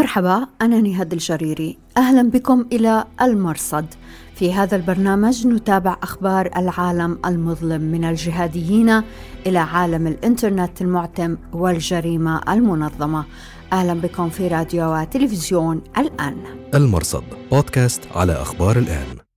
[0.00, 1.78] مرحبا أنا نهاد الجريري.
[1.96, 3.86] أهلا بكم إلى المرصد.
[4.34, 9.02] في هذا البرنامج نتابع أخبار العالم المظلم من الجهاديين
[9.46, 13.24] إلى عالم الإنترنت المعتم والجريمة المنظمة.
[13.72, 16.36] أهلا بكم في راديو وتلفزيون الآن.
[16.74, 19.29] المرصد بودكاست على أخبار الآن.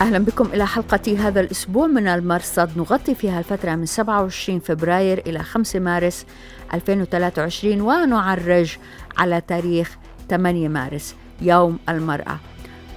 [0.00, 2.70] أهلا بكم إلى حلقة هذا الأسبوع من المرصد.
[2.78, 6.26] نغطي فيها الفترة من 27 فبراير إلى 5 مارس
[6.74, 8.76] 2023 ونعرج
[9.18, 9.96] على تاريخ
[10.30, 12.38] 8 مارس يوم المرأة.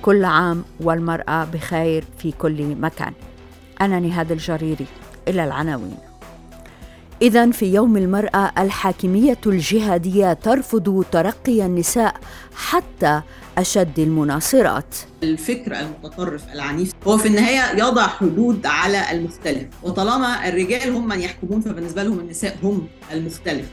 [0.02, 3.14] كل عام والمرأة بخير في كل مكان.
[3.82, 4.86] أنا نهاد الجريري
[5.28, 5.98] إلى العناوين.
[7.22, 12.16] إذا في يوم المرأة الحاكمية الجهادية ترفض ترقي النساء
[12.56, 13.22] حتى
[13.60, 14.96] أشد المناصرات.
[15.24, 21.62] الفكر المتطرف العنيف هو في النهاية يضع حدود على المختلف وطالما الرجال هم من يحكمون
[21.62, 23.66] فبالنسبة لهم النساء هم المختلف.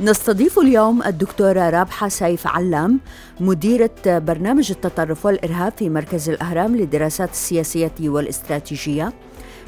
[0.00, 3.00] نستضيف اليوم الدكتورة رابحة سيف علام
[3.40, 9.12] مديرة برنامج التطرف والإرهاب في مركز الأهرام للدراسات السياسية والاستراتيجية.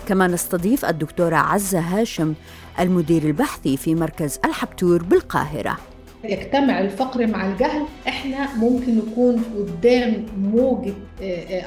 [0.09, 2.35] كما نستضيف الدكتورة عزة هاشم
[2.81, 5.79] المدير البحثي في مركز الحبتور بالقاهرة.
[6.31, 10.93] يجتمع الفقر مع الجهل إحنا ممكن نكون قدام موجة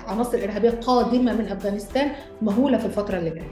[0.07, 3.51] عناصر إرهابية قادمة من أفغانستان مهولة في الفترة اللي جاية.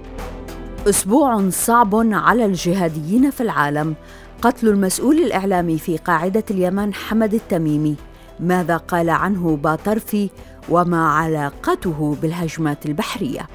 [0.89, 3.95] أسبوع صعب على الجهاديين في العالم.
[4.41, 7.95] قتل المسؤول الإعلامي في قاعدة اليمن حمد التميمي.
[8.39, 10.29] ماذا قال عنه باطرفي
[10.69, 13.47] وما علاقته بالهجمات البحرية؟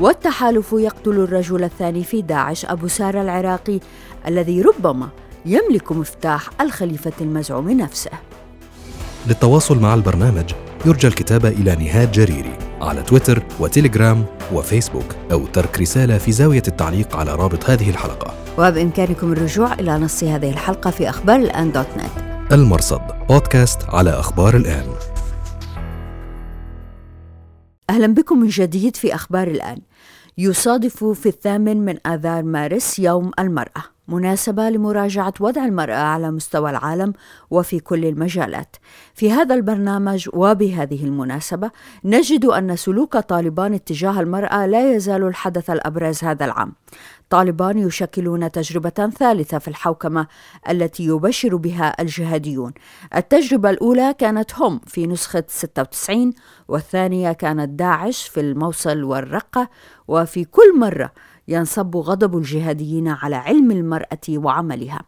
[0.00, 3.80] والتحالف يقتل الرجل الثاني في داعش أبو سارة العراقي
[4.26, 5.08] الذي ربما
[5.46, 8.10] يملك مفتاح الخليفة المزعوم نفسه.
[9.26, 10.52] للتواصل مع البرنامج
[10.86, 17.16] يرجى الكتابة إلى نهاد جريري على تويتر وتليجرام وفيسبوك أو ترك رسالة في زاوية التعليق
[17.16, 18.34] على رابط هذه الحلقة.
[18.58, 22.52] وبإمكانكم الرجوع إلى نص هذه الحلقة في أخبار الآن دوت نت.
[22.52, 24.86] المرصد بودكاست على أخبار الآن.
[27.90, 29.78] أهلا بكم من جديد في أخبار الآن.
[30.38, 33.82] يصادف في الثامن من آذار مارس يوم المرأة.
[34.10, 37.12] مناسبة لمراجعة وضع المرأة على مستوى العالم
[37.50, 38.76] وفي كل المجالات.
[39.14, 41.70] في هذا البرنامج وبهذه المناسبة
[42.04, 46.72] نجد أن سلوك طالبان اتجاه المرأة لا يزال الحدث الأبرز هذا العام.
[47.30, 50.26] طالبان يشكلون تجربة ثالثة في الحوكمة
[50.70, 52.72] التي يبشر بها الجهاديون.
[53.16, 56.32] التجربة الأولى كانت هم في نسخة 96
[56.68, 59.68] والثانية كانت داعش في الموصل والرقة
[60.08, 61.12] وفي كل مرة
[61.50, 65.00] ينصب غضب الجهاديين على علم المرأة وعملها.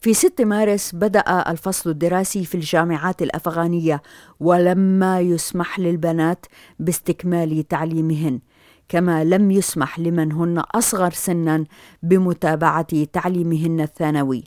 [0.00, 4.02] في 6 مارس بدأ الفصل الدراسي في الجامعات الأفغانية
[4.40, 6.46] ولما يسمح للبنات
[6.78, 8.40] باستكمال تعليمهن
[8.88, 11.64] كما لم يسمح لمن هن أصغر سنا
[12.02, 14.44] بمتابعة تعليمهن الثانوي.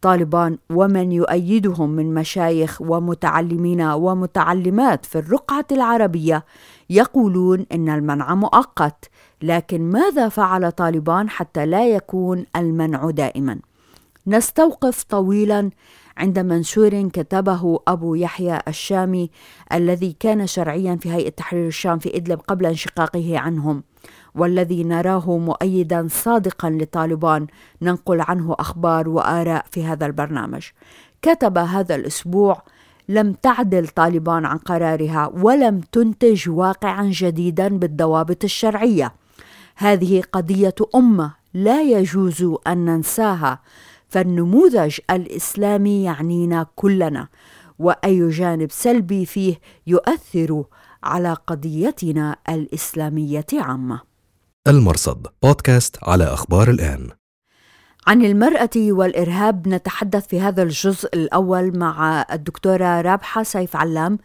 [0.00, 6.44] طالبان ومن يؤيدهم من مشايخ ومتعلمين ومتعلمات في الرقعة العربية
[6.90, 9.10] يقولون إن المنع مؤقت
[9.42, 13.58] لكن ماذا فعل طالبان حتى لا يكون المنع دائما؟
[14.26, 15.70] نستوقف طويلا
[16.16, 19.30] عند منشور كتبه أبو يحيى الشامي
[19.72, 23.82] الذي كان شرعيا في هيئة تحرير الشام في إدلب قبل انشقاقه عنهم
[24.34, 27.46] والذي نراه مؤيدا صادقا لطالبان
[27.82, 30.62] ننقل عنه أخبار وآراء في هذا البرنامج.
[31.22, 32.62] كتب هذا الأسبوع
[33.08, 39.21] لم تعدل طالبان عن قرارها ولم تنتج واقعا جديدا بالضوابط الشرعية
[39.76, 43.60] هذه قضية أمة لا يجوز أن ننساها
[44.08, 47.28] فالنموذج الإسلامي يعنينا كلنا
[47.78, 50.64] وأي جانب سلبي فيه يؤثر
[51.04, 54.00] على قضيتنا الإسلامية عامة.
[54.68, 57.08] المرصد بودكاست على أخبار الآن.
[58.06, 64.18] عن المرأة والإرهاب نتحدث في هذا الجزء الأول مع الدكتورة رابحة سيف علام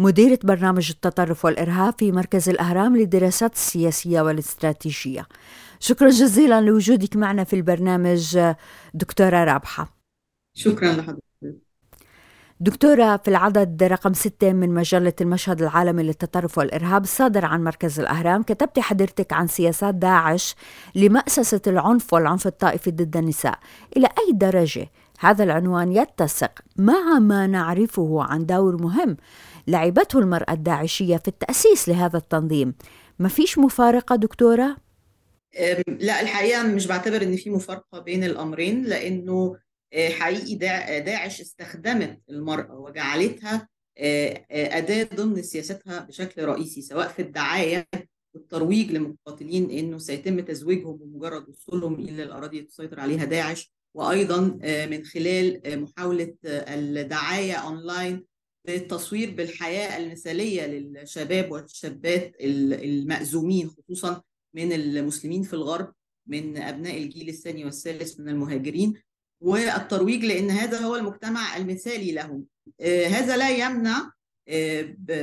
[0.00, 5.26] مديرة برنامج التطرف والإرهاب في مركز الأهرام للدراسات السياسية والاستراتيجية.
[5.80, 8.38] شكرا جزيلا لوجودك معنا في البرنامج
[8.94, 9.96] دكتورة رابحة.
[10.54, 11.22] شكرا لحضرتك.
[12.60, 18.42] دكتورة في العدد رقم ستة من مجلة المشهد العالمي للتطرف والإرهاب الصادر عن مركز الأهرام
[18.42, 20.54] كتبت حضرتك عن سياسات داعش
[20.94, 23.58] لمأسسة العنف والعنف الطائفي ضد النساء.
[23.96, 29.16] إلى أي درجة هذا العنوان يتسق؟ مع ما نعرفه عن دور مهم
[29.66, 32.74] لعبته المرأة الداعشية في التأسيس لهذا التنظيم
[33.18, 34.76] ما فيش مفارقة دكتورة؟
[35.88, 39.56] لا الحقيقة مش بعتبر إن في مفارقة بين الأمرين لأنه
[39.94, 40.54] حقيقي
[41.00, 43.68] داعش استخدمت المرأة وجعلتها
[44.50, 47.86] أداة ضمن سياستها بشكل رئيسي سواء في الدعاية
[48.34, 54.40] والترويج لمقاتلين إنه سيتم تزويجهم بمجرد وصولهم إلى الأراضي اللي تسيطر عليها داعش وأيضا
[54.90, 58.24] من خلال محاولة الدعاية أونلاين
[58.66, 64.22] بالتصوير بالحياة المثالية للشباب والشابات المأزومين خصوصا
[64.54, 65.92] من المسلمين في الغرب
[66.26, 68.94] من أبناء الجيل الثاني والثالث من المهاجرين.
[69.42, 72.44] والترويج لأن هذا هو المجتمع المثالي لهم.
[72.82, 74.10] هذا لا يمنع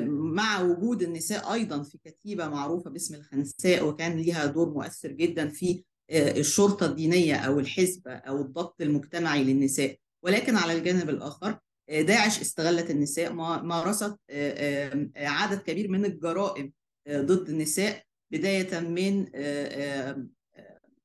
[0.09, 5.83] مع وجود النساء أيضا في كتيبة معروفة باسم الخنساء وكان لها دور مؤثر جدا في
[6.11, 9.97] الشرطة الدينية أو الحزب أو الضبط المجتمعي للنساء.
[10.23, 14.15] ولكن على الجانب الآخر داعش استغلت النساء مارست
[15.15, 16.73] عدد كبير من الجرائم
[17.09, 19.25] ضد النساء بداية من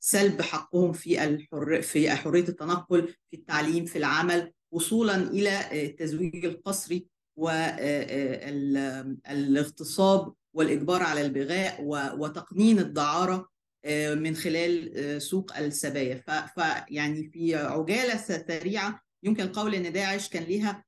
[0.00, 7.06] سلب حقهم في الحر في حرية التنقل في التعليم في العمل وصولا إلى التزويج القسري
[9.29, 11.84] والاغتصاب والإجبار على البغاء
[12.19, 13.49] وتقنين الدعارة
[14.14, 16.23] من خلال سوق السبايا.
[16.55, 20.84] فيعني في عجالة سريعة يمكن القول إن داعش كان لها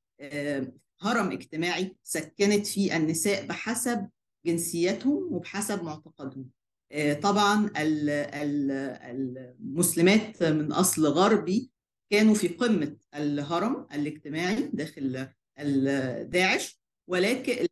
[1.00, 4.08] هرم اجتماعي سكنت فيه النساء بحسب
[4.46, 6.50] جنسيتهم وبحسب معتقدهم.
[7.22, 7.70] طبعا
[9.60, 11.70] المسلمات من أصل غربي
[12.12, 15.28] كانوا في قمة الهرم الاجتماعي داخل
[16.28, 17.66] داعش ولكن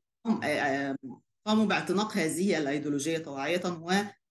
[1.46, 3.62] قاموا باعتناق هذه الأيديولوجية طوعيه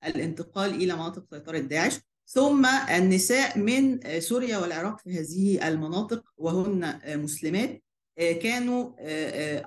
[0.03, 1.99] والانتقال إلى مناطق سيطرة داعش
[2.33, 7.83] ثم النساء من سوريا والعراق في هذه المناطق وهن مسلمات
[8.17, 8.91] كانوا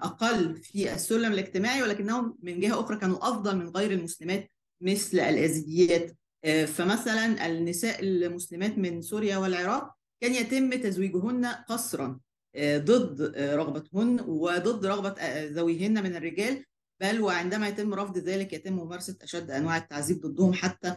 [0.06, 4.50] أقل في السلم الاجتماعي ولكنهم من جهة أخرى كانوا أفضل من غير المسلمات
[4.80, 6.16] مثل الأزيديات.
[6.66, 12.20] فمثلا النساء المسلمات من سوريا والعراق كان يتم تزويجهن قسرا
[12.58, 15.14] ضد رغبتهن وضد رغبة
[15.44, 16.64] ذويهن من الرجال
[17.00, 20.96] بل وعندما يتم رفض ذلك يتم ممارسة أشد أنواع التعذيب ضدهم حتى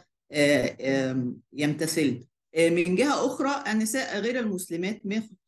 [1.53, 2.27] يمتثل
[2.57, 5.01] من جهة أخرى النساء غير المسلمات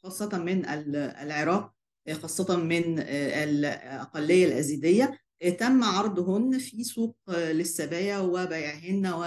[0.04, 0.66] خاصة من
[0.96, 1.74] العراق
[2.12, 5.20] خاصة من الأقلية الأزيدية
[5.60, 9.26] تم عرضهن في سوق للسبايا وبيعهن و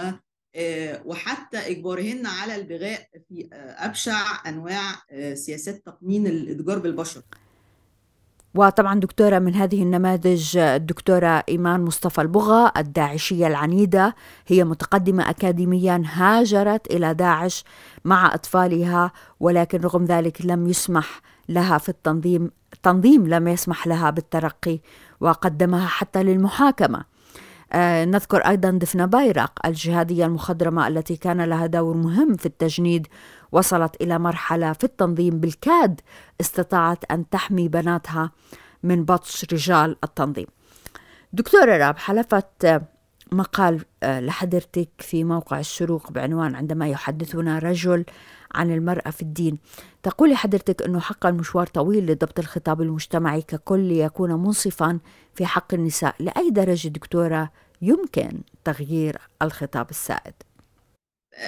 [1.05, 4.95] وحتى إجبارهن على البغاء في أبشع أنواع
[5.33, 7.21] سياسات تقنين الإتجار بالبشر.
[8.55, 14.15] وطبعا دكتورة من هذه النماذج الدكتورة إيمان مصطفى البغا الداعشية العنيدة
[14.47, 17.63] هي متقدمة اكاديميا هاجرت إلى داعش
[18.05, 24.79] مع أطفالها ولكن رغم ذلك لم يسمح لها في التنظيم التنظيم لم يسمح لها بالترقي
[25.21, 26.97] وقدمها حتى للمحاكمة.
[26.99, 27.12] آه
[28.05, 33.07] نذكر أيضا دفنا بايرق الجهادية المخضرمة التي كان لها دور مهم في التجنيد
[33.51, 36.01] وصلت إلى مرحلة في التنظيم بالكاد
[36.41, 38.31] استطاعت أن تحمي بناتها
[38.83, 40.45] من بطش رجال التنظيم.
[41.33, 42.81] دكتورة راب حلفت
[43.31, 48.05] مقال لحضرتك في موقع الشروق بعنوان عندما يحدثنا رجل
[48.55, 49.57] عن المرأة في الدين.
[50.03, 54.99] تقولي حضرتك أنه حقا مشوار طويل لضبط الخطاب المجتمعي ككل ليكون منصفا
[55.35, 56.15] في حق النساء.
[56.19, 60.33] لأي درجة دكتورة يمكن تغيير الخطاب السائد؟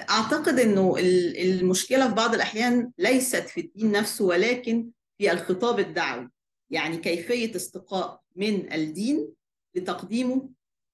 [0.10, 0.96] أعتقد إنه
[1.38, 6.30] المشكلة في بعض الأحيان ليست في الدين نفسه ولكن في الخطاب الدعوي.
[6.70, 9.34] يعني كيفية استقاء من الدين
[9.76, 10.50] لتقديمه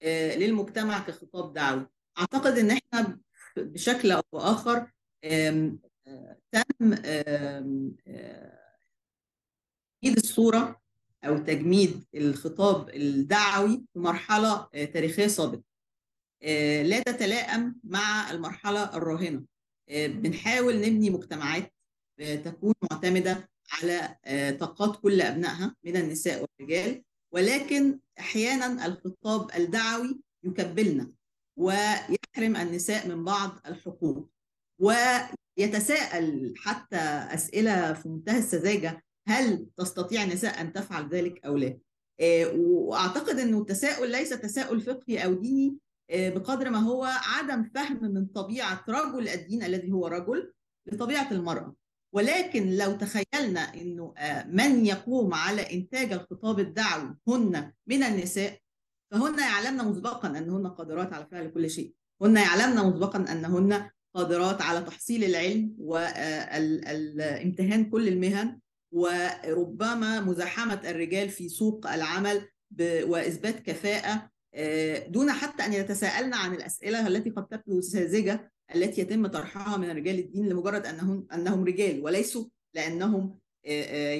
[0.05, 1.87] للمجتمع كخطاب دعوي.
[2.19, 3.19] أعتقد إن إحنا
[3.57, 4.91] بشكل أو بآخر
[6.51, 6.95] تم
[10.01, 10.80] تجميد الصورة
[11.23, 15.63] أو تجميد الخطاب الدعوي في مرحلة تاريخية سابقة.
[16.83, 19.43] لا تتلائم مع المرحلة الراهنة.
[19.89, 21.73] بنحاول نبني مجتمعات
[22.19, 24.17] تكون معتمدة على
[24.59, 27.03] طاقات كل أبنائها من النساء والرجال.
[27.33, 31.11] ولكن أحيانا الخطاب الدعوي يكبلنا
[31.57, 34.29] ويحرم النساء من بعض الحقوق.
[34.79, 36.97] ويتساءل حتى
[37.33, 41.77] أسئلة في منتهى السذاجة هل تستطيع النساء أن تفعل ذلك أو لا؟
[42.55, 45.77] وأعتقد إنه التساؤل ليس تساؤل فقهي أو ديني
[46.13, 50.53] بقدر ما هو عدم فهم من طبيعة رجل الدين الذي هو رجل
[50.87, 51.75] لطبيعة المرأة.
[52.13, 54.13] ولكن لو تخيلنا إنه
[54.47, 58.59] من يقوم على إنتاج الخطاب الدعوي هن من النساء
[59.11, 61.93] فهن يعلمن مسبقا انهن قادرات على فعل كل شيء.
[62.21, 67.09] هن يعلمن مسبقا انهن قادرات على تحصيل العلم والامتهان
[67.89, 68.59] كل المهن.
[68.91, 72.47] وربما مزاحمة الرجال في سوق العمل
[72.81, 74.29] وإثبات كفاءة
[75.07, 80.19] دون حتى أن يتساءلن عن الأسئلة التي قد تبدو ساذجة التي يتم طرحها من رجال
[80.19, 83.39] الدين لمجرد انهم أنهم رجال وليسوا لأنهم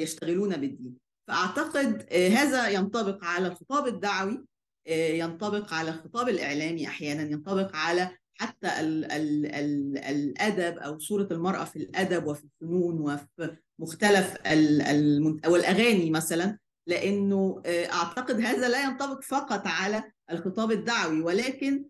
[0.01, 0.97] يشتغلون بالدين.
[1.27, 4.45] فأعتقد هذا ينطبق على الخطاب الدعوي
[4.89, 11.63] ينطبق على الخطاب الإعلامي أحيانا ينطبق على حتى ال ال ال الأدب أو صورة المرأة
[11.63, 16.57] في الأدب وفي الفنون وفي مختلف ال ال أو الاغاني مثلا
[16.87, 21.85] لأنه أعتقد هذا لا ينطبق فقط على الخطاب الدعوي ولكن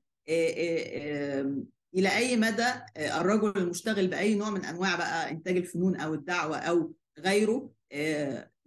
[1.96, 2.67] إلى أي مدى
[2.98, 7.72] الرجل المشتغل بأي نوع من أنواع بقى إنتاج الفنون أو الدعوة أو غيره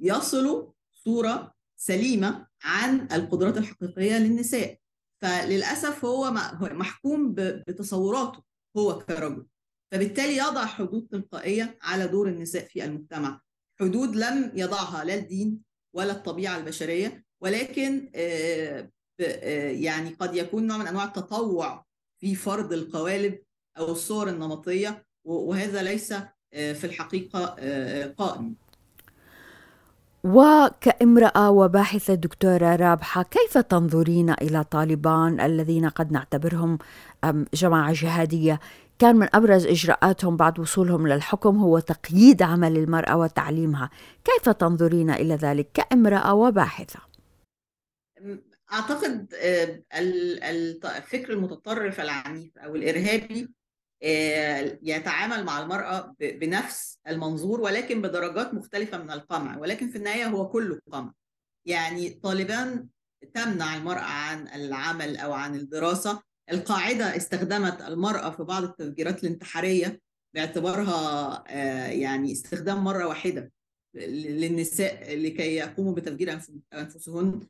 [0.01, 4.79] يصل صورة سليمة عن القدرات الحقيقية للنساء.
[5.25, 8.43] فللأسف هو محكوم بتصوراته
[8.77, 9.47] هو كرجل.
[9.93, 13.41] فبالتالي يضع حدود تلقائية على دور النساء في المجتمع.
[13.81, 15.61] حدود لم يضعها لا الدين
[15.97, 18.11] ولا الطبيعة البشرية ولكن
[19.83, 21.85] يعني قد يكون نوع من أنواع التطوع
[22.21, 23.43] في فرض القوالب
[23.79, 26.13] أو الصور النمطية وهذا ليس
[26.53, 27.47] في الحقيقة
[28.19, 28.57] قائم.
[30.25, 36.79] وكامرأة وباحثة دكتورة رابحة كيف تنظرين إلى طالبان الذين قد نعتبرهم
[37.55, 38.61] جماعة جهادية
[38.99, 43.91] كان من أبرز إجراءاتهم بعد وصولهم للحكم هو تقييد عمل المرأة وتعليمها
[44.25, 47.01] كيف تنظرين إلى ذلك كامرأة وباحثة؟
[48.73, 49.35] أعتقد
[50.85, 53.55] الفكر المتطرف العنيف أو الإرهابي
[54.83, 59.59] يتعامل مع المرأة بنفس المنظور ولكن بدرجات مختلفة من القمع.
[59.59, 61.13] ولكن في النهاية هو كله قمع.
[61.67, 62.87] يعني طالبان
[63.35, 66.23] تمنع المرأة عن العمل أو عن الدراسة.
[66.53, 70.01] القاعدة استخدمت المرأة في بعض التفجيرات الانتحارية
[70.35, 71.45] باعتبارها
[71.91, 73.53] يعني استخدام مرة واحدة
[73.95, 76.41] للنساء لكي يقوموا بتفجير
[76.75, 77.41] أنفسهن.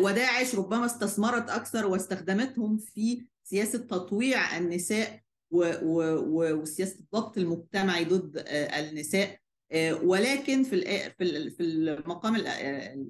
[0.00, 5.23] وداعش ربما استثمرت أكثر واستخدمتهم في سياسة تطويع النساء
[5.54, 9.38] وسياسة الضبط المجتمعي ضد النساء
[10.02, 11.10] ولكن في
[11.50, 12.36] في المقام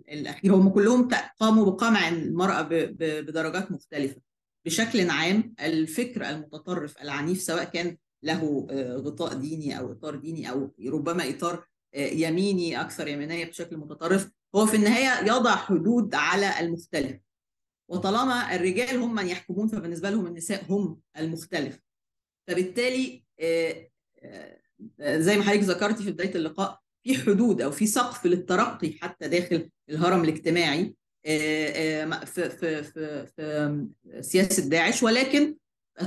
[0.08, 1.08] الأخير هم كلهم
[1.40, 4.20] قاموا بقمع المرأة بدرجات مختلفة.
[4.66, 11.28] بشكل عام الفكر المتطرف العنيف سواء كان له غطاء ديني أو إطار ديني أو ربما
[11.28, 17.16] إطار يميني أكثر يمينية بشكل متطرف هو في النهاية يضع حدود على المختلف.
[17.90, 21.80] وطالما الرجال هم من يحكمون فبالنسبة لهم النساء هم المختلف.
[22.48, 23.24] فبالتالي
[25.00, 29.70] زي ما حضرتك ذكرتي في بداية اللقاء في حدود أو في سقف للترقي حتى داخل
[29.90, 33.86] الهرم الاجتماعي في في في في
[34.20, 35.56] سياسة داعش ولكن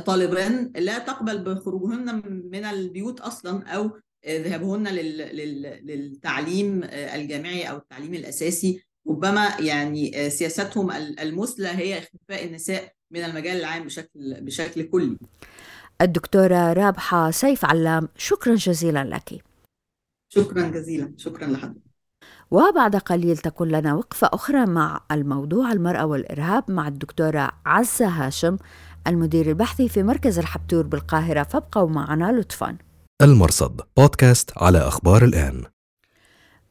[0.05, 3.91] طالبان لا تقبل بخروجهن من البيوت أصلا أو
[4.27, 4.87] ذهابهن
[5.83, 13.83] للتعليم الجامعي أو التعليم الأساسي ربما يعني سياستهم المثلى هي اختفاء النساء من المجال العام
[13.83, 15.17] بشكل بشكل كلي.
[16.01, 19.43] الدكتورة رابحة سيف علام شكرا جزيلا لك.
[20.29, 21.81] شكرا جزيلا شكرا لحضرتك.
[22.51, 28.57] وبعد قليل تكون لنا وقفة أخرى مع الموضوع المرأة والإرهاب مع الدكتورة عزة هاشم
[29.07, 31.43] المدير البحثي في مركز الحبتور بالقاهرة.
[31.43, 32.77] فابقوا معنا لطفا.
[33.21, 35.63] المرصد بودكاست على أخبار الآن.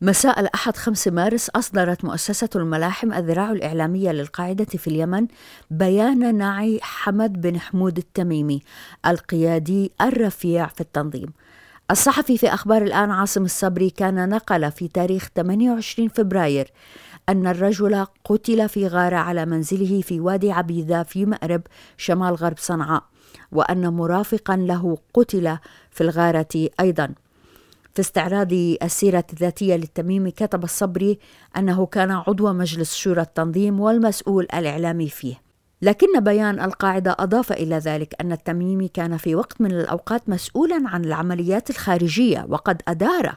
[0.02, 5.26] مساء الأحد 5 مارس أصدرت مؤسسة الملاحم الذراع الإعلامية للقاعدة في اليمن
[5.70, 8.62] بيان نعي حمد بن حمود التميمي
[9.06, 11.32] القيادي الرفيع في التنظيم.
[11.90, 16.72] الصحفي في أخبار الآن عاصم الصبري كان نقل في تاريخ 28 فبراير
[17.28, 21.62] أن الرجل قتل في غارة على منزله في وادي عبيدة في مأرب
[21.96, 23.02] شمال غرب صنعاء
[23.52, 25.58] وأن مرافقا له قتل
[25.90, 27.14] في الغارة أيضاً.
[27.96, 31.18] في استعراض السيرة الذاتية للتميمي كتب الصبري
[31.56, 35.42] أنه كان عضو مجلس شورى التنظيم والمسؤول الإعلامي فيه.
[35.82, 41.04] لكن بيان القاعدة أضاف إلى ذلك أن التميمي كان في وقت من الأوقات مسؤولا عن
[41.04, 43.34] العمليات الخارجية وقد أدار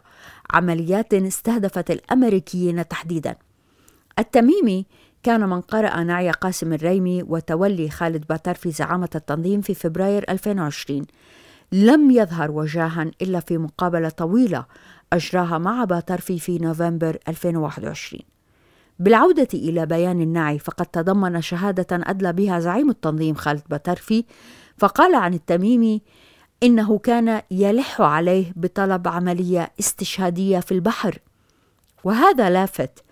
[0.52, 3.36] عمليات استهدفت الأمريكيين تحديدا.
[4.20, 4.86] التميمي
[5.24, 11.06] كان من قرأ نعي قاسم الريمي وتولي خالد باتر في زعامة التنظيم في فبراير 2020
[11.72, 14.66] لم يظهر وجاها إلا في مقابلة طويلة
[15.14, 18.22] أجراها مع باترفي في نوفمبر 2021
[19.00, 24.26] بالعودة إلى بيان النعي فقد تضمن شهادة أدلى بها زعيم التنظيم خالد باترفي
[24.78, 26.02] فقال عن التميمي
[26.64, 31.20] إنه كان يلح عليه بطلب عملية استشهادية في البحر.
[32.04, 33.04] وهذا لافت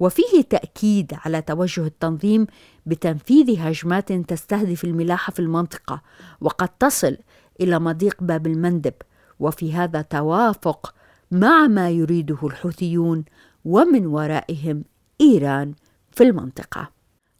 [0.00, 2.46] وفيه تأكيد على توجه التنظيم
[2.86, 6.02] بتنفيذ هجمات تستهدف الملاحة في المنطقة
[6.40, 7.16] وقد تصل
[7.60, 8.94] إلى مضيق باب المندب
[9.40, 10.94] وفي هذا توافق
[11.30, 13.24] مع ما يريده الحوثيون
[13.64, 14.84] ومن ورائهم
[15.20, 15.74] إيران
[16.12, 16.90] في المنطقة.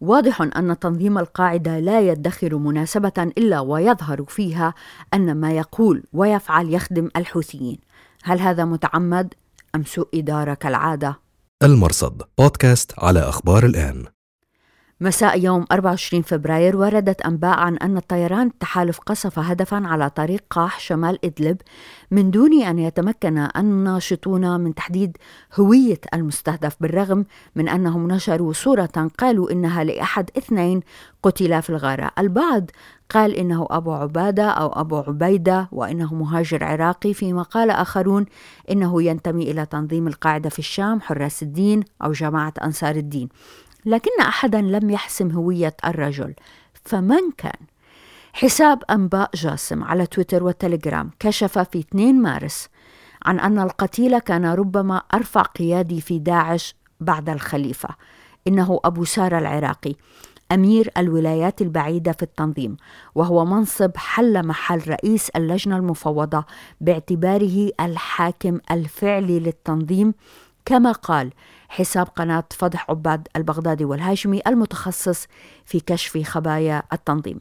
[0.01, 4.75] واضح أن تنظيم القاعدة لا يدخر مناسبة إلا ويظهر فيها
[5.15, 7.79] أن ما يقول ويفعل يخدم الحوثيين.
[8.23, 9.35] هل هذا متعمد
[9.75, 11.19] أم سوء اداره كالعاده
[11.63, 14.05] المرصد بودكاست على أخبار الآن.
[15.05, 20.81] مساء يوم 24 فبراير وردت أنباء عن أن الطيران التحالف قصف هدفا على طريق قاح
[20.81, 21.57] شمال إدلب
[22.11, 25.17] من دون أن يتمكن الناشطون من تحديد
[25.61, 27.25] هوية المستهدف بالرغم
[27.57, 30.81] من أنهم نشروا صورة قالوا إنها لأحد اثنين
[31.23, 32.11] قتلا في الغارة.
[32.19, 32.71] البعض
[33.11, 38.27] قال إنه أبو عبادة أو أبو عبيدة وإنه مهاجر عراقي فيما قال آخرون
[38.71, 43.29] إنه ينتمي إلى تنظيم القاعدة في الشام حراس الدين أو جماعة أنصار الدين.
[43.87, 46.35] لكن أحدا لم يحسم هوية الرجل.
[46.85, 47.67] فمن كان؟
[48.33, 52.69] حساب أنباء جاسم على تويتر والتليجرام كشف في 2 مارس
[53.25, 57.89] عن أن القتيل كان ربما أرفع قيادي في داعش بعد الخليفة.
[58.49, 59.95] إنه أبو سارة العراقي
[60.53, 62.77] أمير الولايات البعيدة في التنظيم
[63.15, 66.45] وهو منصب حل محل رئيس اللجنة المفوضة
[66.81, 70.15] باعتباره الحاكم الفعلي للتنظيم
[70.65, 71.33] كما قال
[71.75, 75.27] حساب قناة فضح عباد البغدادي والهاشمي المتخصص
[75.65, 77.41] في كشف خبايا التنظيم.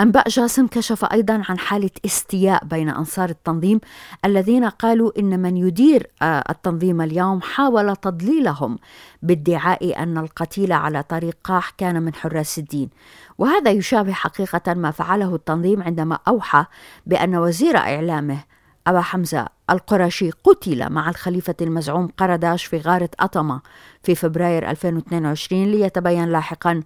[0.00, 3.80] أنباء جاسم كشف أيضا عن حالة استياء بين أنصار التنظيم
[4.24, 8.78] الذين قالوا إن من يدير آه، التنظيم اليوم حاول تضليلهم
[9.22, 12.90] بادعاء أن القتيل على طريق قاح كان من حراس الدين.
[13.38, 16.64] وهذا يشابه حقيقة ما فعله التنظيم عندما أوحى
[17.06, 18.44] بأن وزير إعلامه
[18.86, 23.60] أبا حمزة القرشي قتل مع الخليفة المزعوم قرداش في غارة أطمة
[24.02, 26.82] في فبراير 2022 ليتبين لاحقا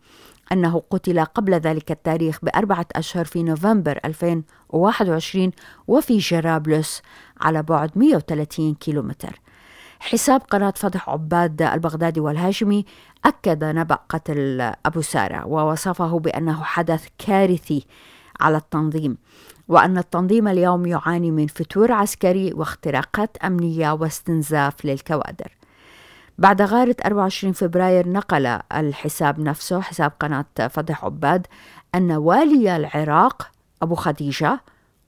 [0.53, 5.51] أنه قتل قبل ذلك التاريخ بأربعة أشهر في نوفمبر 2021
[5.89, 7.03] وفي جرابلس
[7.41, 9.41] على بعد 130 كيلومتر.
[10.01, 12.85] حساب قناة فتح عباد البغدادي والهاشمي
[13.25, 17.87] أكد نبأ قتل أبو سارة ووصفه بأنه حدث كارثي
[18.41, 19.19] على التنظيم.
[19.69, 25.57] وأن التنظيم اليوم يعاني من فتور عسكري واختراقات أمنية واستنزاف للكوادر.
[26.39, 31.47] بعد غارة 24 فبراير نقل الحساب نفسه حساب قناة فتح عباد
[31.95, 33.51] أن والي العراق
[33.83, 34.61] أبو خديجة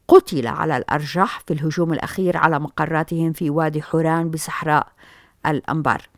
[0.08, 4.86] قتل على الأرجح في الهجوم الأخير على مقراتهم في وادي حوران بصحراء
[5.46, 6.08] الأنبار.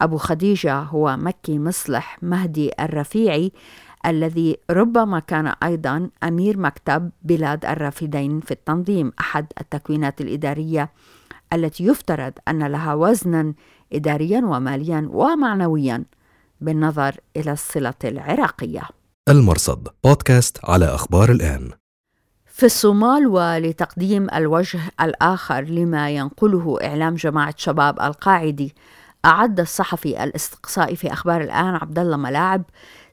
[0.00, 3.52] أبو خديجة هو مكي مصلح مهدي الرفيعي
[4.06, 10.90] الذي ربما كان أيضا أمير مكتب بلاد الرافدين في التنظيم أحد التكوينات الإدارية
[11.52, 13.54] التي يفترض أن لها وزنا
[13.92, 16.04] اداريا وماليا ومعنويا
[16.60, 18.82] بالنظر إلى الصلة العراقية.
[19.28, 21.70] المرصد بودكاست على أخبار الآن.
[22.46, 28.74] في الصومال ولتقديم الوجه الآخر لما ينقله إعلام جماعة شباب القاعدي
[29.24, 32.62] أعد الصحفي الاستقصائي في أخبار الآن عبد الله ملاعب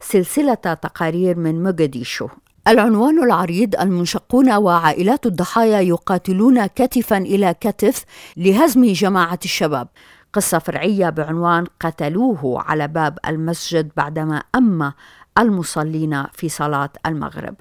[0.03, 2.27] سلسلة تقارير من موغاديشو
[2.67, 8.05] العنوان العريض المنشقون وعائلات الضحايا يقاتلون كتفا إلى كتف
[8.37, 9.87] لهزم جماعة الشباب.
[10.33, 14.93] قصة فرعية بعنوان قتلوه على باب المسجد بعدما أما
[15.37, 17.55] المصلين في صلاة المغرب.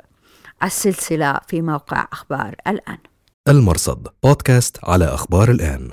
[0.62, 2.98] السلسلة في موقع أخبار الآن.
[3.48, 5.90] المرصد بودكاست على أخبار الآن.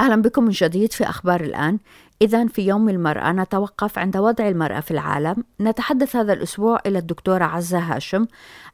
[0.00, 1.78] أهلا بكم من جديد في أخبار الآن.
[2.22, 5.44] إذا في يوم المرأة نتوقف عند وضع المرأة في العالم.
[5.60, 8.26] نتحدث هذا الأسبوع إلى الدكتورة عزة هاشم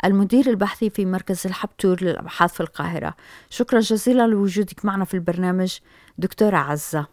[0.05, 3.14] المدير البحثي في مركز الحبتور للأبحاث في القاهرة.
[3.50, 5.79] شكرا جزيلا لوجودك معنا في البرنامج.
[6.18, 7.07] دكتورة عزة.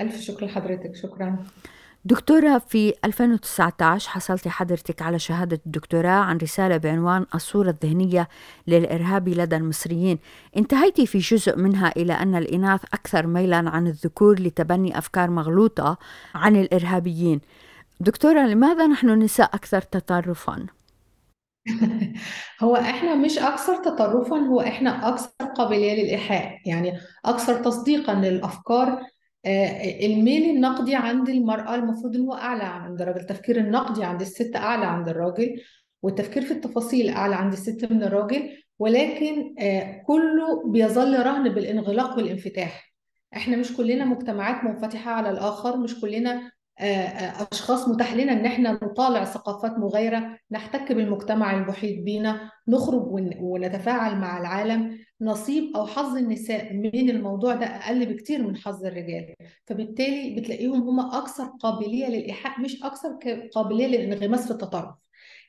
[0.00, 1.36] ألف شكر لحضرتك شكرا.
[2.04, 8.28] دكتورة في 2019 حصلتي حضرتك على شهادة الدكتوراه عن رسالة بعنوان الصورة الذهنية
[8.66, 10.18] للإرهاب لدى المصريين.
[10.56, 15.98] انتهيتي في جزء منها إلى أن الإناث أكثر ميلا عن الذكور لتبني أفكار مغلوطة
[16.34, 17.40] عن الإرهابيين.
[18.00, 20.66] دكتورة لماذا نحن النساء أكثر تطرفا؟
[22.62, 26.58] هو إحنا مش أكثر تطرفا هو إحنا أكثر قابلية للإيحاء.
[26.66, 29.02] يعني أكثر تصديقا للأفكار
[29.46, 34.86] الميل النقدي عند المرأة المفروض إن هو أعلى عند الراجل التفكير النقدي عند الست أعلى
[34.86, 35.60] عند الراجل
[36.02, 42.92] والتفكير في التفاصيل أعلى عند الست من الراجل ولكن آه، كله بيظل رهن بالانغلاق والانفتاح.
[43.36, 48.72] إحنا مش كلنا مجتمعات منفتحة على الآخر مش كلنا آه، أشخاص متاح لنا إن إحنا
[48.72, 53.02] نطالع ثقافات مغايرة نحتك بالمجتمع المحيط بينا نخرج
[53.40, 54.98] ونتفاعل مع العالم.
[55.20, 59.34] نصيب أو حظ النساء من الموضوع ده أقل بكتير من حظ الرجال.
[59.66, 63.18] فبالتالي بتلاقيهم هم أكثر قابلية للإيحاء مش أكثر
[63.54, 64.94] قابلية للانغماس في التطرف.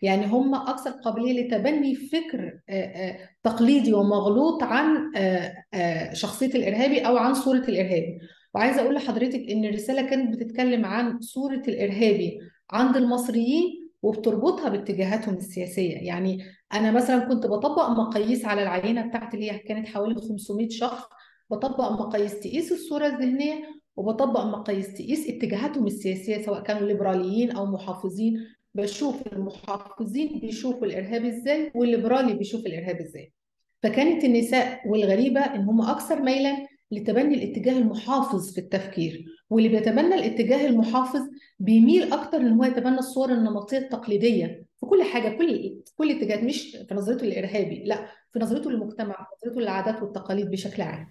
[0.02, 2.60] يعني هم أكثر قابلية لتبني فكر
[3.44, 5.12] تقليدي ومغلوط عن
[6.14, 8.20] شخصية الإرهابي أو عن صورة الإرهابي.
[8.54, 12.40] وعايزة أقول لحضرتك إن الرسالة كانت بتتكلم عن صورة الإرهابي
[12.72, 15.98] عند المصريين وبتربطها باتجاهاتهم السياسية.
[15.98, 21.04] يعني أنا مثلا كنت بطبق مقاييس على العينة بتاعتي اللي هي كانت حوالي 500 شخص
[21.50, 23.64] بطبق مقاييس تقيس الصورة الذهنية
[23.96, 28.48] وبطبق مقاييس تقيس اتجاهاتهم السياسية سواء كانوا ليبراليين أو محافظين.
[28.76, 33.34] بشوف المحافظين بيشوفوا الإرهاب إزاي والليبرالي بيشوف الإرهاب إزاي.
[33.84, 40.68] فكانت النساء والغريبة إن هم أكثر ميلا لتبني الاتجاه المحافظ في التفكير واللي بيتبنى الاتجاه
[40.68, 41.22] المحافظ
[41.60, 46.78] بيميل أكتر إن هو يتبنى الصور النمطية التقليدية في كل حاجة كل كل اتجاهات مش
[46.90, 51.08] في نظرته الإرهابي لا في نظرته للمجتمع في نظرته للعادات والتقاليد بشكل عام.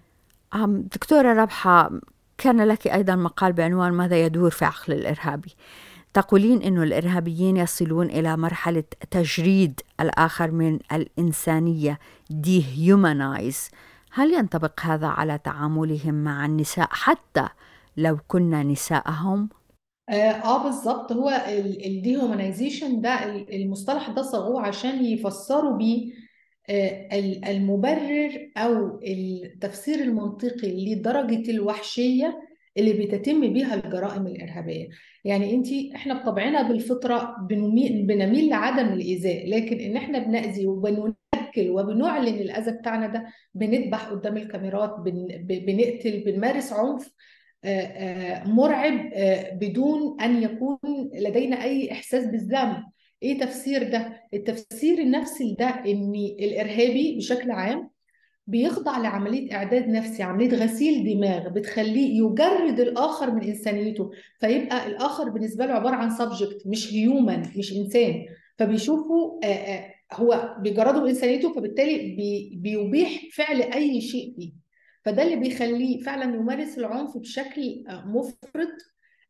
[0.95, 1.91] دكتورة ربحة
[2.37, 5.55] كان لك أيضا مقال بعنوان ماذا يدور في عقل الإرهابي
[6.13, 11.99] تقولين أن الإرهابيين يصلون إلى مرحلة تجريد الآخر من الإنسانية
[12.33, 13.71] dehumanize.
[14.15, 17.47] هل ينطبق هذا على تعاملهم مع النساء حتى
[17.97, 19.49] لو كنا نساءهم؟
[20.09, 21.29] آه, آه بالظبط هو
[21.85, 26.13] الديهومانيزيشن ده المصطلح ده صاغوه عشان يفسروا بيه
[26.69, 27.09] آه
[27.51, 32.41] المبرر أو التفسير المنطقي لدرجة الوحشية
[32.77, 34.89] اللي بتتم بيها الجرائم الإرهابية
[35.25, 40.67] يعني أنت إحنا بطبعنا بالفطرة بنميل, لعدم الإيذاء لكن إن إحنا بنأذي
[41.57, 47.11] وبننكل وبنعلن الأذى بتاعنا ده بنذبح قدام الكاميرات بن بنقتل بنمارس عنف
[48.45, 49.09] مرعب
[49.53, 50.79] بدون أن يكون
[51.13, 52.77] لدينا أي إحساس بالذنب.
[53.23, 57.89] إيه تفسير ده؟ التفسير النفسي ده إن الإرهابي بشكل عام
[58.47, 65.65] بيخضع لعملية إعداد نفسي عملية غسيل دماغ بتخليه يجرد الآخر من إنسانيته فيبقى الآخر بالنسبة
[65.65, 68.25] له عبارة عن سبجكت مش هيومن مش إنسان.
[68.57, 69.39] فبيشوفوا
[70.13, 72.15] هو بيجرده من إنسانيته فبالتالي
[72.55, 74.51] بيبيح فعل أي شيء فيه.
[75.05, 78.69] فده اللي بيخليه فعلا يمارس العنف بشكل مفرط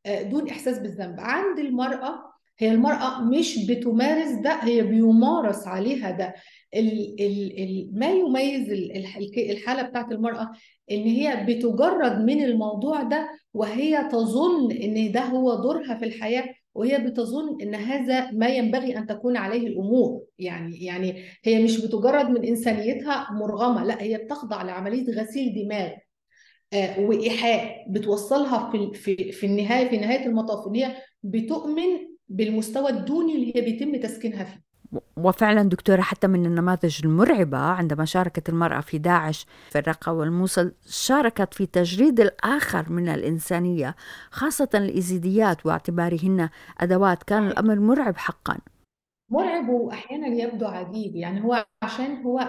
[0.07, 1.15] دون إحساس بالذنب.
[1.19, 2.19] عند المرأة
[2.59, 6.33] هي المرأة مش بتمارس ده هي بيمارس عليها ده.
[6.75, 8.69] ال ال ال ما يميز
[9.49, 10.51] الحالة بتاعت المرأة
[10.91, 16.97] إن هي بتجرد من الموضوع ده وهي تظن إن ده هو دورها في الحياة وهي
[16.97, 20.21] بتظن إن هذا ما ينبغي أن تكون عليه الأمور.
[20.39, 25.91] يعني يعني هي مش بتجرد من إنسانيتها مرغمة لا هي بتخضع لعملية غسيل دماغ
[26.73, 31.87] آه وإيحاء بتوصلها في في في النهاية في نهاية المطاف إن هي بتؤمن
[32.27, 34.63] بالمستوى الدوني اللي هي بيتم تسكينها فيه.
[35.17, 41.53] وفعلا دكتورة حتى من النماذج المرعبة عندما شاركت المرأة في داعش في الرقة والموصل شاركت
[41.53, 43.95] في تجريد الآخر من الإنسانية
[44.31, 47.23] خاصة الإيزيديات واعتبارهن أدوات.
[47.23, 48.57] كان الأمر مرعب حقا.
[49.29, 51.15] مرعب واحيانا يبدو عجيب.
[51.15, 52.39] يعني هو عشان هو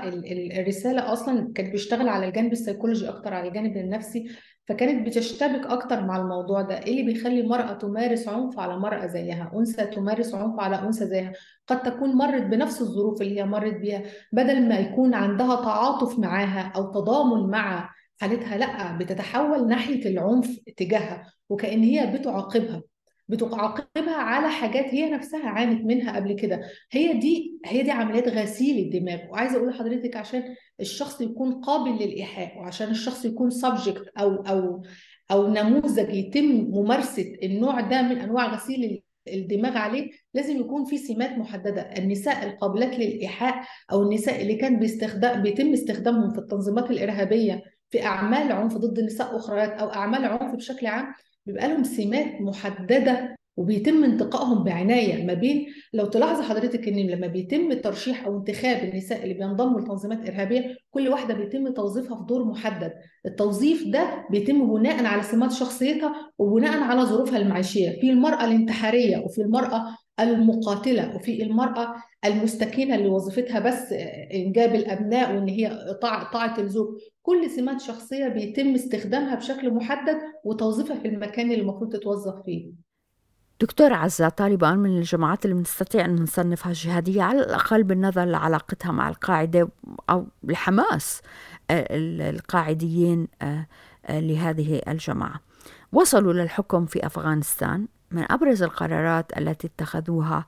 [0.59, 4.28] الرسالة أصلا كانت بيشتغل على الجانب السيكولوجي أكتر على الجانب النفسي.
[4.68, 6.79] فكانت بتشتبك أكتر مع الموضوع ده.
[6.79, 11.33] إيه اللي بيخلي المراه تمارس عنف على مرأة زيها؟ أنثى تمارس عنف على أنثى زيها.
[11.66, 14.03] قد تكون مرت بنفس الظروف اللي هي مرت بيها.
[14.33, 21.33] بدل ما يكون عندها تعاطف معاها أو تضامن مع حالتها لأ بتتحول ناحية العنف تجاهها
[21.48, 22.83] وكأن هي بتعاقبها.
[23.28, 26.60] بتعاقبها على حاجات هي نفسها عانت منها قبل كده.
[26.92, 29.18] هي دي هي دي عمليات غسيل الدماغ.
[29.30, 34.82] وعايزة أقول لحضرتك عشان الشخص يكون قابل للإيحاء وعشان الشخص يكون سبجكت أو أو
[35.30, 41.30] أو نموذج يتم ممارسة النوع ده من أنواع غسيل الدماغ عليه لازم يكون في سمات
[41.38, 41.82] محددة.
[41.82, 48.52] النساء القابلات للإيحاء أو النساء اللي كان بيستخدم بيتم استخدامهم في التنظيمات الإرهابية في أعمال
[48.52, 51.14] عنف ضد نساء أخريات أو أعمال عنف بشكل عام
[51.46, 57.72] بيبقى لهم سمات محددة وبيتم انتقائهم بعناية ما بين لو تلاحظ حضرتك إن لما بيتم
[57.72, 62.92] ترشيح أو انتخاب النساء اللي بينضموا لتنظيمات إرهابية كل واحدة بيتم توظيفها في دور محدد.
[63.26, 68.00] التوظيف ده بيتم بناء على سمات شخصيتها وبناء على ظروفها المعيشية.
[68.00, 73.92] في المرأة الانتحارية وفي المرأة المقاتلة وفي المرأة المستكينة اللي وظيفتها بس
[74.35, 75.94] إنجاب الأبناء وإن هي
[76.33, 76.98] طاعة الزوج.
[77.22, 82.72] كل سمات شخصية بيتم استخدامها بشكل محدد وتوظيفها في المكان اللي المفروض تتوظف فيه.
[83.61, 89.09] دكتور عزة طالبان من الجماعات اللي بنستطيع أن نصنفها جهادية على الأقل بالنظر لعلاقتها مع
[89.09, 89.68] القاعدة
[90.11, 91.22] أو الحماس
[91.70, 93.29] القاعديين
[94.11, 95.40] لهذه الجماعة.
[95.92, 97.87] وصلوا للحكم في أفغانستان.
[98.14, 100.46] من أبرز القرارات التي اتخذوها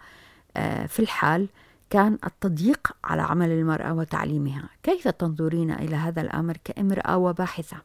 [0.87, 1.48] في الحال
[1.90, 7.76] كان التضييق على عمل المرأة وتعليمها كيف تنظرين إلى هذا الأمر كامرأة وباحثة؟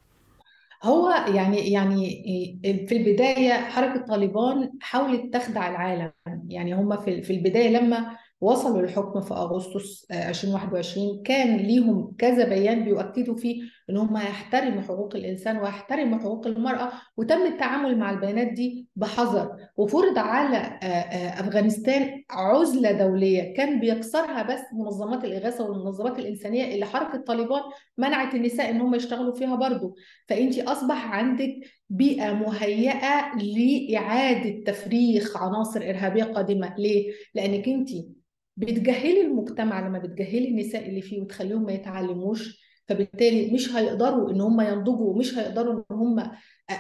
[0.84, 2.22] هو يعني يعني
[2.64, 6.12] في البداية حركة طالبان حاولت تخدع العالم
[6.48, 12.84] يعني هم في في البداية لما وصلوا للحكم في أغسطس 2021 كان ليهم كذا بيان
[12.84, 18.88] بيؤكدوا فيه إن هم يحترموا حقوق الإنسان ويحترموا حقوق المرأة وتم التعامل مع البيانات دي
[18.96, 19.58] بحذر.
[19.78, 20.80] وفرض على
[21.40, 27.62] أفغانستان عزلة دولية كان بيكسرها بس منظمات الإغاثة والمنظمات الإنسانية اللي حركة طالبان
[27.98, 29.96] منعت النساء إن هم يشتغلوا فيها برضه.
[30.28, 31.54] فانت أصبح عندك
[31.90, 36.76] بيئة مهيئة لإعادة تفريخ عناصر إرهابية قادمة.
[36.78, 37.90] ليه؟ لأنك أنت
[38.62, 44.62] بتجهلي المجتمع لما بتجهلي النساء اللي فيه وتخليهم ما يتعلموش فبالتالي مش هيقدروا إن هم
[44.62, 46.32] ينضجوا ومش هيقدروا إن هم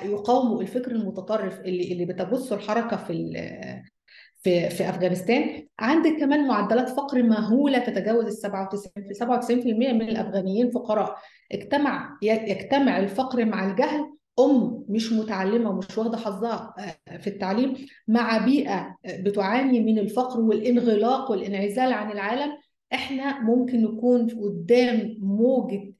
[0.05, 3.33] يقاوموا الفكر المتطرف اللي اللي بتبث الحركة في
[4.43, 5.67] في في أفغانستان.
[5.79, 11.15] عندك كمان معدلات فقر مهولة تتجاوز ال 97 97% من الأفغانيين فقراء.
[11.51, 16.73] اجتمع يجتمع الفقر مع الجهل أم مش متعلمة ومش واخدة حظها
[17.19, 17.73] في التعليم
[18.07, 22.51] مع بيئة بتعاني من الفقر والانغلاق والانعزال عن العالم
[22.93, 25.93] إحنا ممكن نكون قدام موجة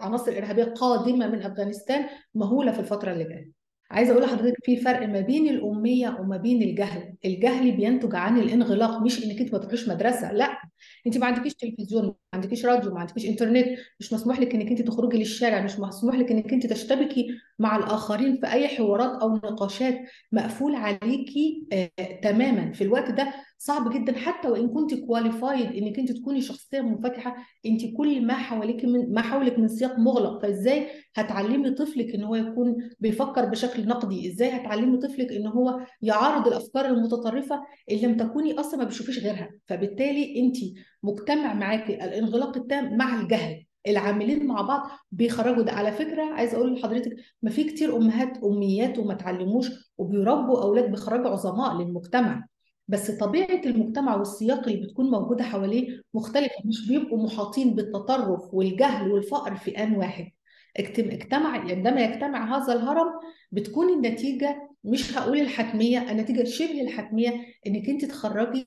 [0.00, 2.04] عناصر إرهابية قادمة من أفغانستان
[2.34, 3.61] مهولة في الفترة اللي جاية.
[3.92, 7.14] عايزة أقول لحضرتك في فرق ما بين الأمية وما بين الجهل.
[7.24, 10.58] الجهل بينتج عن الانغلاق مش إنك أنت ما تروحيش مدرسة لا.
[11.06, 13.66] أنت ما عندكيش تلفزيون ما عندكيش راديو ما عندكيش إنترنت
[14.00, 17.28] مش مسموح لك إنك أنت تخرجي للشارع مش مسموح لك إنك أنت تشتبكي
[17.58, 20.00] مع الآخرين في أي حوارات أو نقاشات
[20.32, 21.90] مقفول عليكي آه
[22.22, 22.72] تماما.
[22.72, 24.18] في الوقت ده صعب جدا.
[24.18, 29.22] حتى وإن كنت كواليفايد إنك أنت تكوني شخصية منفتحة أنت كل ما حواليك من ما
[29.22, 30.42] حولك من سياق مغلق.
[30.42, 36.46] فإزاي هتعلمي طفلك إن هو يكون بيفكر بشكل نقدي؟ إزاي هتعلمي طفلك إن هو يعارض
[36.46, 40.56] الأفكار المتطرفة اللي لم تكوني أصلا ما بتشوفيش غيرها؟ فبالتالي أنت
[41.02, 43.64] مجتمع معاكي الانغلاق التام مع الجهل.
[43.88, 45.72] العاملين مع بعض بيخرجوا ده.
[45.72, 51.30] على فكرة عايزة أقول لحضرتك ما في كتير أمهات أميات وما تعلموش وبيربوا أولاد بيخرجوا
[51.30, 52.46] عظماء للمجتمع.
[52.88, 56.54] بس طبيعة المجتمع والسياق اللي بتكون موجودة حواليه مختلفة.
[56.64, 60.30] مش بيبقوا محاطين بالتطرف والجهل والفقر في آن واحد.
[60.76, 63.08] اجتمع عندما يجتمع هذا الهرم
[63.52, 68.66] بتكون النتيجة مش هقول الحتمية النتيجة شبه الحتمية إنك أنت تخرجي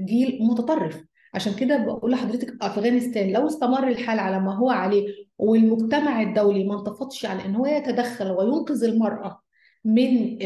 [0.00, 1.04] جيل متطرف.
[1.34, 5.06] عشان كده بقول لحضرتك أفغانستان لو استمر الحال على ما هو عليه
[5.38, 9.42] والمجتمع الدولي ما انتفضش على إن هو يتدخل وينقذ المرأة
[9.86, 10.38] من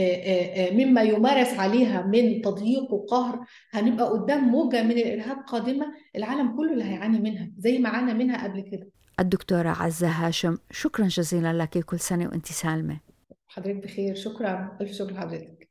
[0.76, 6.84] مما يمارس عليها من تضييق وقهر هنبقى قدام موجة من الإرهاب قادمة العالم كله اللي
[6.84, 8.88] هيعاني منها زي ما عانى منها قبل كده.
[9.20, 13.00] الدكتورة عزة هاشم شكرا جزيلا لك كل سنة وأنت سالمة.
[13.48, 15.70] حضرتك بخير شكرا ألف شكر لحضرتك.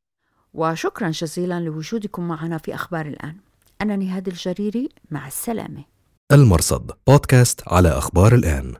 [0.54, 3.36] وشكرا جزيلا لوجودكم معنا في أخبار الآن.
[3.82, 5.84] أنا نهاد الجريري مع السلامة.
[6.32, 8.74] المرصد بودكاست على أخبار الآن.